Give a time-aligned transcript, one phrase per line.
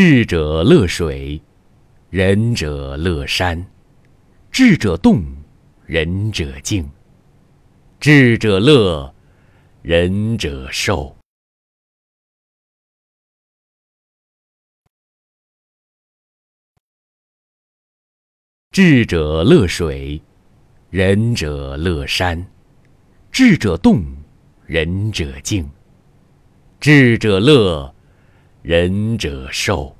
[0.00, 1.42] 智者乐水
[2.08, 3.66] 仁者乐山。
[4.52, 5.20] 智者动
[5.86, 6.88] 仁者静。
[7.98, 9.12] 智者乐
[9.82, 11.16] 仁者寿。
[18.70, 20.22] 智者乐水
[20.90, 22.46] 仁者乐山。
[23.32, 24.00] 智者动
[24.64, 25.68] 仁者静。
[26.78, 27.92] 智者乐
[28.62, 29.97] 仁者寿。